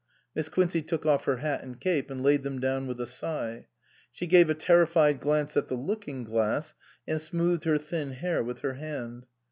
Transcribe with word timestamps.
Miss 0.33 0.49
Quincey 0.49 0.81
took 0.81 1.05
off 1.05 1.25
her 1.25 1.37
hat 1.37 1.61
and 1.61 1.79
cape 1.79 2.09
and 2.09 2.23
laid 2.23 2.41
them 2.41 2.57
down 2.59 2.87
with 2.87 2.99
a 2.99 3.05
sigh. 3.05 3.67
She 4.11 4.25
gave 4.25 4.49
a 4.49 4.55
terri 4.55 4.87
fied 4.87 5.19
glance 5.19 5.55
at 5.55 5.67
the 5.67 5.75
looking 5.75 6.23
glass 6.23 6.73
and 7.07 7.21
smoothed 7.21 7.65
her 7.65 7.77
thin 7.77 8.13
hair 8.13 8.43
with 8.43 8.61
her 8.61 8.73
hand. 8.73 9.27